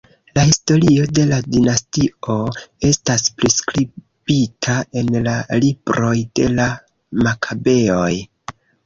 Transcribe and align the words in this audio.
La 0.37 0.43
historio 0.45 1.03
de 1.17 1.25
la 1.31 1.35
dinastio 1.55 2.37
estas 2.89 3.25
priskribita 3.41 4.79
en 5.03 5.13
la 5.27 5.35
Libroj 5.67 6.15
de 6.41 6.49
la 6.55 6.67
Makabeoj. 7.29 8.09